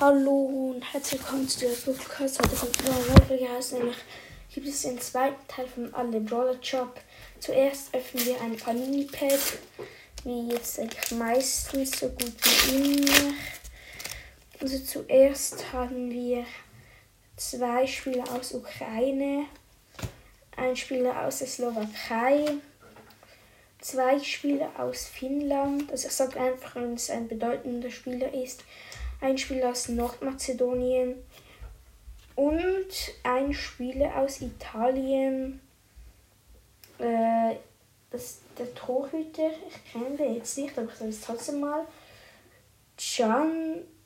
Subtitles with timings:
[0.00, 2.38] Hallo und herzlich willkommen zu der Podcast.
[2.38, 2.74] Heute kommt
[3.28, 3.98] Folge raus, nämlich
[4.54, 6.98] gibt es den zweiten Teil von Alle Brawler Job.
[7.38, 9.38] Zuerst öffnen wir ein Panini-Pad,
[10.24, 12.32] wie jetzt eigentlich meistens, so gut
[12.64, 13.34] wie immer.
[14.58, 16.46] Also zuerst haben wir
[17.36, 19.44] zwei Spieler aus Ukraine,
[20.56, 22.46] ein Spieler aus der Slowakei,
[23.82, 25.92] zwei Spieler aus Finnland.
[25.92, 28.64] Also ich sage einfach, wenn es ein bedeutender Spieler ist
[29.20, 31.14] ein Spieler aus Nordmazedonien
[32.36, 32.86] und
[33.22, 35.60] ein Spieler aus Italien.
[36.98, 37.56] Äh,
[38.10, 41.86] das, der Torhüter, ich kenne den jetzt nicht, aber ich sage es trotzdem mal.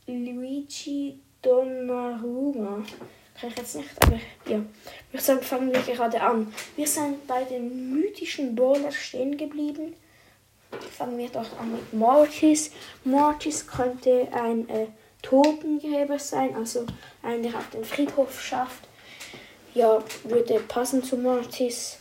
[0.06, 2.82] Gianluigi Donnarumma.
[3.40, 4.60] Kann ich jetzt nicht, aber ja.
[5.12, 6.52] Ich sagen, fangen wir gerade an.
[6.76, 9.94] Wir sind bei den mythischen Bowlers stehen geblieben.
[10.96, 12.70] Fangen wir doch an mit Mortis.
[13.04, 14.86] Mortis könnte ein äh,
[15.24, 16.86] Totengräber sein, also
[17.22, 18.86] einer, der auf den Friedhof schafft.
[19.72, 21.98] Ja, würde passen zu Mortis.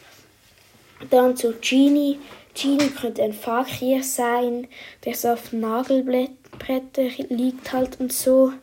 [1.09, 2.19] Dann zu Genie.
[2.53, 4.67] Genie könnte ein Fakir sein,
[5.05, 8.53] der so auf Nagelbretter liegt halt und so.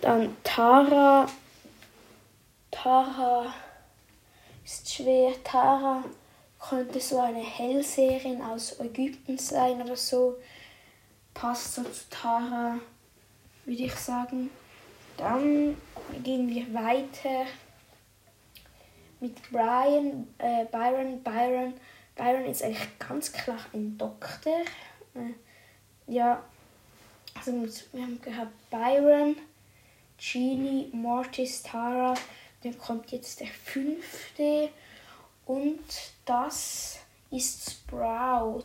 [0.00, 1.28] Dann Tara.
[2.70, 3.52] Tara
[4.64, 5.32] ist schwer.
[5.44, 6.04] Tara
[6.60, 10.36] könnte so eine Hellseherin aus Ägypten sein oder so.
[11.34, 12.78] Passt so zu Tara
[13.68, 14.50] würde ich sagen.
[15.18, 15.76] Dann
[16.24, 17.44] gehen wir weiter
[19.20, 21.22] mit Brian, äh, Byron.
[21.22, 21.74] Byron.
[22.16, 24.60] Byron ist eigentlich ganz klar ein Doktor.
[25.14, 25.34] Äh,
[26.06, 26.42] ja,
[27.34, 27.52] also
[27.92, 29.36] wir haben gehabt Byron,
[30.16, 32.14] Genie, Mortis, Tara.
[32.62, 34.70] Dann kommt jetzt der fünfte
[35.46, 35.80] und
[36.24, 38.64] das ist Sprout.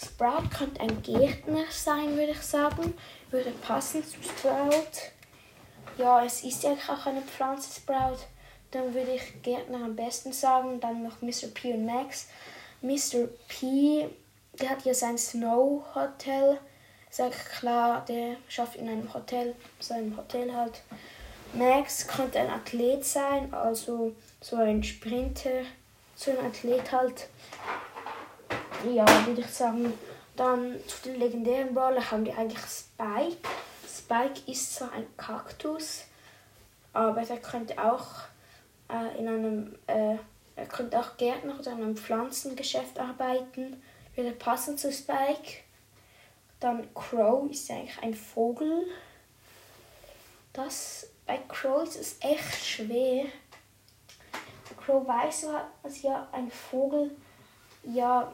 [0.00, 2.94] Sprout könnte ein Gärtner sein, würde ich sagen
[3.30, 5.12] würde passen zu Sprout.
[5.96, 8.18] Ja, es ist ja auch eine Pflanze Sprout.
[8.70, 10.80] Dann würde ich Gärtner am besten sagen.
[10.80, 11.48] Dann noch Mr.
[11.52, 12.28] P und Max.
[12.80, 13.28] Mr.
[13.48, 14.08] P,
[14.60, 16.58] der hat ja sein Snow Hotel.
[17.10, 20.82] Sag klar, der schafft in einem Hotel, seinem Hotel halt.
[21.54, 25.62] Max könnte ein Athlet sein, also so ein Sprinter,
[26.14, 27.28] so ein Athlet halt.
[28.84, 29.92] Ja, würde ich sagen,
[30.36, 33.48] dann zu den legendären Brawler haben wir eigentlich Spike.
[33.86, 36.04] Spike ist zwar ein Kaktus,
[36.92, 38.06] aber der könnte auch
[38.88, 40.16] äh, in einem, äh,
[40.54, 43.82] er könnte auch Gärtner oder in einem Pflanzengeschäft arbeiten.
[44.14, 45.62] Würde passen zu Spike.
[46.60, 48.86] Dann Crow ist eigentlich ein Vogel.
[50.52, 53.26] Das bei Crow ist es echt schwer.
[54.76, 55.48] Crow weiß
[55.82, 57.10] was ja ein Vogel
[57.82, 58.32] ja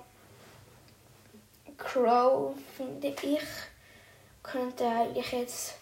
[1.77, 3.43] Crow, finde ich,
[4.43, 5.75] könnte eigentlich jetzt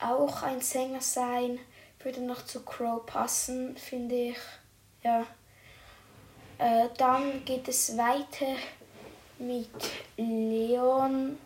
[0.00, 1.58] auch ein Sänger sein.
[2.02, 4.38] Würde noch zu Crow passen, finde ich.
[5.02, 5.26] Ja.
[6.58, 8.56] Äh, dann geht es weiter
[9.38, 9.68] mit
[10.16, 11.38] Leon.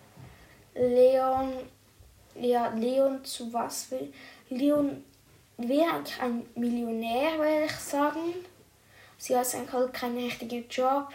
[0.75, 1.53] Leon,
[2.35, 4.13] ja, Leon zu was will?
[4.51, 5.05] Leon
[5.57, 8.35] wäre eigentlich ein Millionär, würde ich sagen.
[9.19, 11.09] Sie hat eigentlich keinen richtigen Job,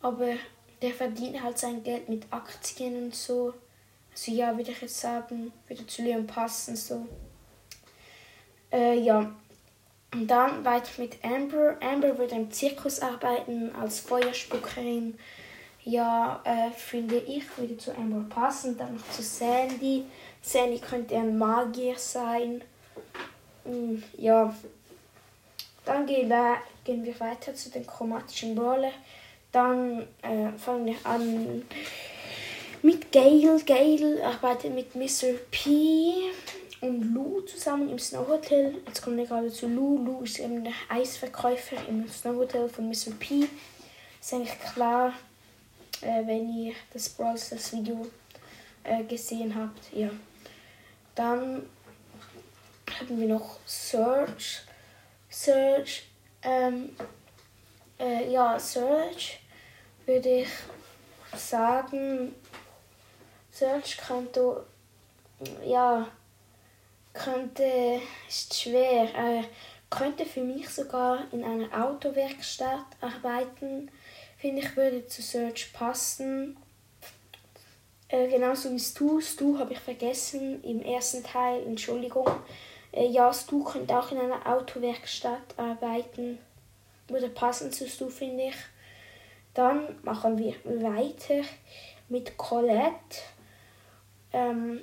[0.00, 0.34] aber
[0.82, 3.54] der verdient halt sein Geld mit Aktien und so.
[4.12, 7.06] Also ja, würde ich jetzt sagen, würde zu Leon passen so.
[8.72, 9.32] Äh, ja.
[10.12, 11.76] Und dann weiter mit Amber.
[11.80, 15.18] Amber würde im Zirkus arbeiten als Feuerspuckerin.
[15.84, 18.76] Ja, äh, finde ich, würde zu Amber passen.
[18.76, 20.04] Dann noch zu Sandy.
[20.42, 22.62] Sandy könnte ein Magier sein.
[23.64, 24.54] Mm, ja.
[25.84, 28.92] Dann gehen wir, gehen wir weiter zu den chromatischen Brawler.
[29.52, 31.62] Dann äh, fangen wir an
[32.82, 33.60] mit Gail.
[33.64, 35.34] Gail arbeitet mit Mr.
[35.50, 36.30] P
[36.80, 38.76] und Lou zusammen im Snow Hotel.
[38.86, 40.04] Jetzt kommen wir gerade zu Lou.
[40.04, 43.12] Lou ist eben der Eisverkäufer im Snow Hotel von Mr.
[43.18, 43.48] P.
[44.20, 45.12] Ist eigentlich klar,
[46.02, 47.50] äh, wenn ihr das Bros.
[47.50, 48.06] das Video
[48.84, 49.92] äh, gesehen habt.
[49.92, 50.10] Ja.
[51.14, 51.66] Dann
[52.98, 54.62] haben wir noch Search.
[55.28, 56.04] Search
[56.42, 56.90] ähm,
[57.98, 59.40] äh, ja, Search
[60.06, 60.48] würde ich
[61.34, 62.34] sagen,
[63.50, 64.64] Search könnte,
[65.64, 66.08] ja,
[67.12, 69.42] könnte, ist schwer, äh,
[69.90, 73.90] könnte für mich sogar in einer Autowerkstatt arbeiten.
[74.38, 76.56] Finde ich, würde zu Search passen.
[78.08, 79.20] Äh, genauso wie Stu.
[79.20, 82.28] Stu habe ich vergessen im ersten Teil, Entschuldigung.
[82.92, 86.38] Äh, ja, Stu könnte auch in einer Autowerkstatt arbeiten
[87.08, 88.56] würde passen zu du, finde ich.
[89.54, 91.42] Dann machen wir weiter
[92.08, 93.18] mit Colette.
[94.32, 94.80] Ähm,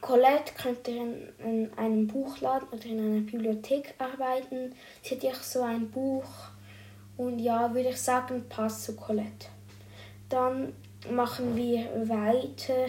[0.00, 4.74] Colette könnte in, in einem Buchladen oder in einer Bibliothek arbeiten.
[5.02, 6.24] Sie hat ja so ein Buch
[7.16, 9.48] und ja, würde ich sagen, passt zu Colette.
[10.28, 10.72] Dann
[11.10, 12.86] machen wir weiter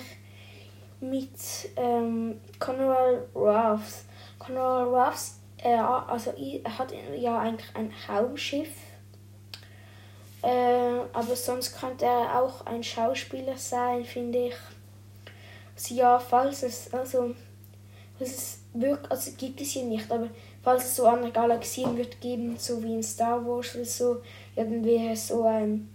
[1.01, 1.29] mit
[1.75, 4.05] ähm, Conrad Ruffs.
[4.39, 8.69] Conrad Ruffs äh, also, er hat ja eigentlich ein Raumschiff.
[10.41, 14.55] Äh, aber sonst könnte er auch ein Schauspieler sein, finde ich.
[15.75, 17.33] Also, ja, falls es, also,
[18.17, 20.27] falls es wirklich, also gibt es hier nicht, aber
[20.61, 24.21] falls es so andere Galaxien wird geben, so wie in Star Wars oder so,
[24.55, 25.89] ja, dann wäre es so ein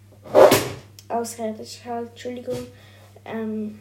[1.09, 2.67] Ausredisch halt, Entschuldigung.
[3.25, 3.81] Ähm,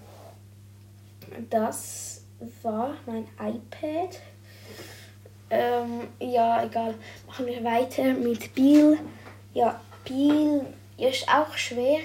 [1.50, 2.22] das
[2.62, 4.20] war mein iPad.
[5.50, 6.96] Ähm, ja, egal.
[7.26, 9.00] Machen wir weiter mit Biel.
[9.54, 10.66] Ja, Biel
[10.98, 12.00] ist auch schwer.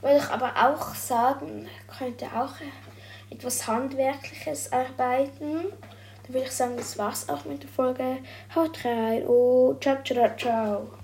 [0.00, 2.52] Würde ich aber auch sagen, könnte auch
[3.30, 5.72] etwas Handwerkliches arbeiten.
[6.22, 8.18] Dann würde ich sagen, das war's auch mit der Folge.
[8.54, 10.90] Haut rein und ciao, ciao, ciao.